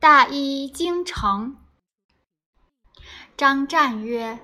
[0.00, 1.56] 大医精诚。
[3.36, 4.38] 张湛曰：“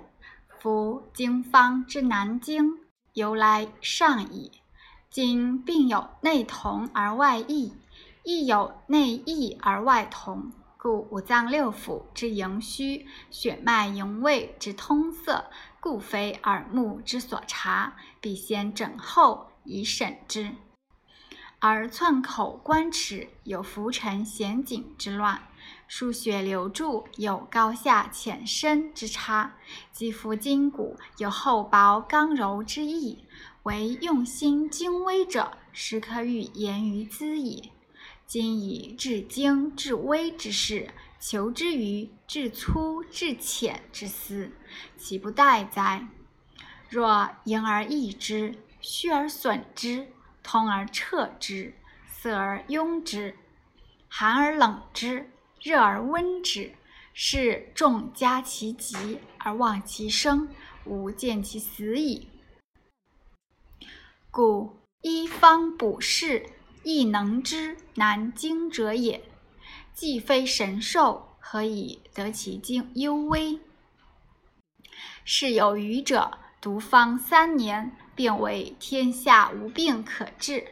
[0.59, 2.81] 夫经方之难经，
[3.13, 4.51] 由来尚矣。
[5.09, 7.73] 今病有内同而外异，
[8.25, 15.49] 亦有内异而外同。”故五脏六腑之营虚，血脉营卫之通塞，
[15.79, 20.51] 故非耳目之所察，必先诊后以审之。
[21.67, 25.49] 而寸口关齿有浮沉险紧之乱，
[25.89, 29.57] 输血流注有高下浅深之差，
[29.91, 33.25] 肌肤筋骨有厚薄刚柔之异，
[33.63, 37.73] 唯用心精微者，实可与言于兹矣。
[38.27, 44.53] 今以至精至微之事，求之于至粗至浅之思，
[44.99, 46.07] 岂不殆哉？
[46.91, 50.09] 若盈而益之，虚而损之，
[50.45, 51.75] 通而彻之，
[52.07, 53.37] 塞而壅之，
[54.09, 55.29] 寒而冷之，
[55.61, 56.73] 热而温之，
[57.13, 60.49] 是众加其极而忘其生，
[60.85, 62.29] 吾见其死矣。
[64.31, 66.47] 故医方补士。
[66.87, 69.25] 亦能之难经者也，
[69.95, 73.59] 既非神兽，何以得其精幽微？
[75.25, 80.65] 是有余者，独方三年，便为天下无病可治；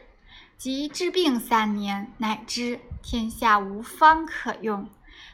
[0.57, 4.89] 及治病三年，乃知天下无方可用。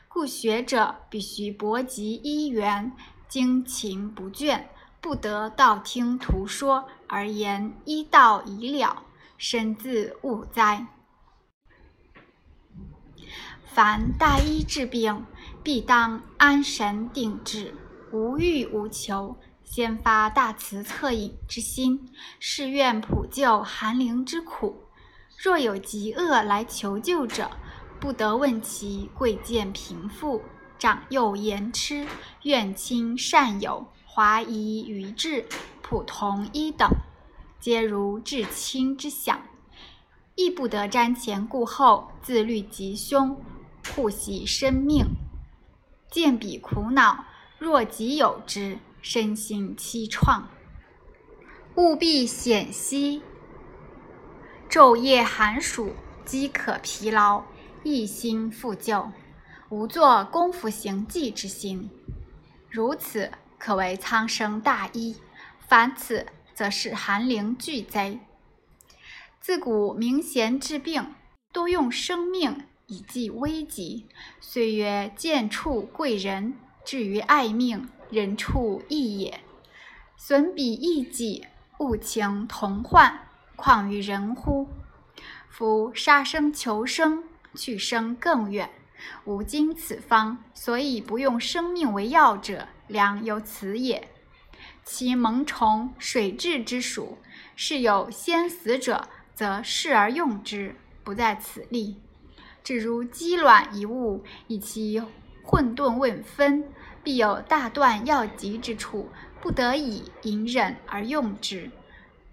[0.09, 2.91] 故学者必须博极医源，
[3.29, 4.65] 精勤不倦，
[4.99, 9.03] 不得道听途说而言医道已了。
[9.37, 10.87] 身自误哉！
[13.63, 15.25] 凡大医治病，
[15.63, 17.73] 必当安神定志，
[18.11, 19.37] 无欲无求，
[19.69, 24.85] 先发大慈恻隐之心，誓愿普救寒灵之苦。
[25.37, 27.51] 若有疾厄来求救者，
[27.99, 30.41] 不得问其贵贱贫富、
[30.79, 32.07] 长幼言痴、
[32.41, 35.45] 怨亲善友、华夷愚智、
[35.83, 36.89] 普同一等。
[37.59, 39.39] 皆如至亲之想，
[40.33, 43.39] 亦不得瞻前顾后，自虑吉凶，
[43.93, 45.05] 护惜生命。
[46.09, 47.23] 见彼苦恼，
[47.59, 50.43] 若己有之，身心凄怆。
[51.75, 53.21] 务必险息，
[54.69, 55.93] 昼夜寒暑，
[56.25, 57.43] 饥渴疲劳，
[57.83, 59.11] 一心复救，
[59.69, 61.89] 无做功夫行迹之心。
[62.69, 65.15] 如此，可为苍生大医。
[65.59, 66.25] 凡此。
[66.59, 68.19] 则是寒灵巨灾。
[69.39, 71.15] 自古明贤治病，
[71.53, 74.05] 多用生命以济危急。
[74.41, 79.41] 虽曰见处贵人，至于爱命，人畜异也。
[80.17, 81.47] 损彼益己，
[81.79, 84.67] 物情同患，况于人乎？
[85.49, 87.23] 夫杀生求生，
[87.55, 88.69] 去生更远。
[89.25, 94.09] 吾今此方，所以不用生命为药者，良有此也。
[94.83, 97.17] 其蒙虫水蛭之属，
[97.55, 102.01] 是有先死者，则视而用之，不在此例。
[102.63, 104.91] 只如鸡卵一物，以其
[105.49, 106.63] 混沌未分，
[107.03, 109.09] 必有大断要急之处，
[109.41, 111.71] 不得已隐忍而用之。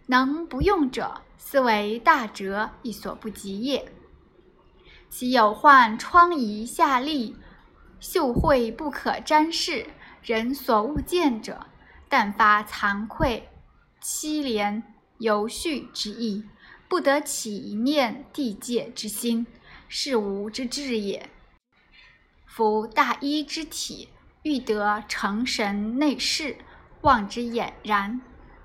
[0.04, 3.90] 能不用者，斯为大哲亦所不及也。
[5.08, 7.34] 其有患疮痍下痢、
[8.00, 9.86] 嗅秽不可沾视，
[10.22, 11.66] 人所勿见者。
[12.10, 13.48] 但发惭愧、
[14.02, 14.82] 凄怜、
[15.16, 16.44] 犹恤之意，
[16.86, 19.46] 不得起一念地界之心，
[19.88, 21.30] 是吾之志也。
[22.46, 24.08] 夫大医之体，
[24.42, 26.56] 欲得成神内视，
[27.02, 28.22] 望之俨然，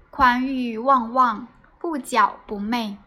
[0.09, 1.47] 宽裕望望，
[1.77, 2.97] 不矫不昧，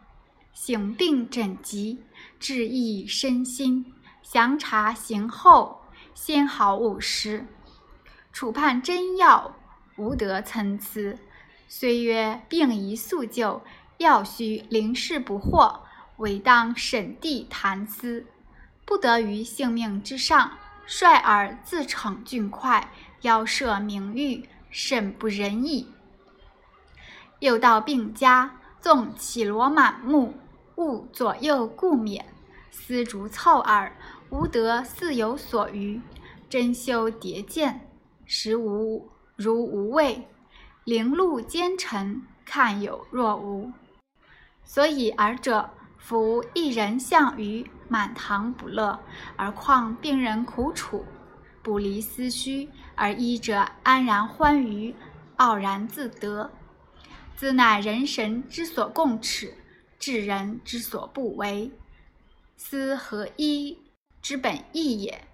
[0.53, 2.03] 行病诊疾，
[2.39, 5.83] 治益身心，详察行后，
[6.15, 7.47] 先好勿失，
[8.33, 9.57] 处判真药。
[9.97, 11.17] 无得参差，
[11.69, 13.63] 虽曰病宜速救，
[13.99, 15.83] 药须临事不惑，
[16.17, 18.27] 唯当审地谈思，
[18.85, 22.93] 不得于性命之上，率尔自逞俊快，
[23.23, 25.89] 邀设名誉，甚不仁义。
[27.41, 30.35] 又到病家，纵绮罗满目，
[30.77, 32.23] 勿左右顾勉，
[32.71, 33.97] 丝竹凑耳，
[34.31, 36.01] 无得似有所余，
[36.49, 37.89] 珍馐叠见，
[38.25, 39.11] 实无。
[39.37, 40.29] 如无味，
[40.85, 43.73] 凌露奸臣，看有若无。
[44.63, 49.01] 所以尔者，夫一人向于满堂不乐，
[49.37, 51.05] 而况病人苦楚，
[51.63, 54.95] 不离思绪，而医者安然欢愉，
[55.37, 56.51] 傲然自得，
[57.37, 59.55] 自乃人神之所共耻，
[59.99, 61.71] 治人之所不为，
[62.57, 63.79] 斯何医
[64.23, 65.27] 之本意也。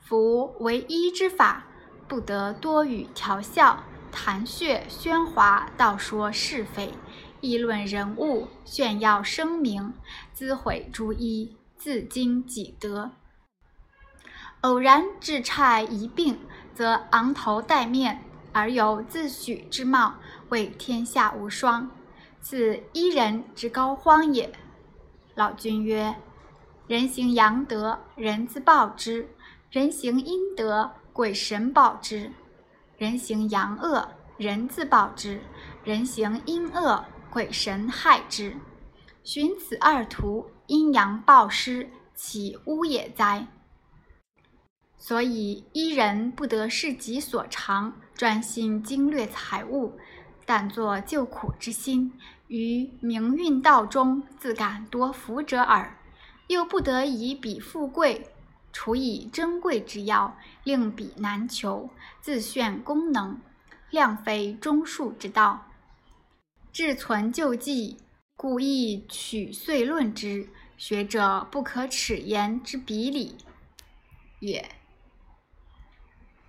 [0.00, 1.64] 夫为医之法，
[2.08, 6.92] 不得多语调笑、谈谑喧哗，道说是非，
[7.40, 9.92] 议论人物，炫耀声名，
[10.32, 13.10] 自毁诸一，自矜己德。
[14.60, 16.38] 偶然致差一病，
[16.74, 18.22] 则昂头戴面，
[18.52, 20.16] 而有自诩之貌，
[20.50, 21.90] 为天下无双，
[22.40, 24.52] 此一人之高荒也。
[25.34, 26.14] 老君曰：
[26.86, 29.28] 人行阳德，人自报之。
[29.70, 32.32] 人行阴德，鬼神报之；
[32.98, 35.38] 人行阳恶，人自报之；
[35.84, 38.56] 人行阴恶，鬼神害之。
[39.22, 43.46] 寻此二途，阴阳报失，岂污也哉？
[44.96, 49.98] 所以一人不得事己所长，专心经略财物，
[50.44, 52.12] 但作救苦之心，
[52.48, 55.96] 于名运道中自感多福者耳。
[56.48, 58.26] 又不得以彼富贵。
[58.72, 61.90] 除以珍贵之药，令彼难求，
[62.20, 63.40] 自炫功能，
[63.90, 65.69] 量非中术之道。
[66.72, 67.96] 志存救济，
[68.36, 70.48] 故意取遂论之。
[70.76, 73.36] 学者不可耻言之比理
[74.38, 74.66] 也。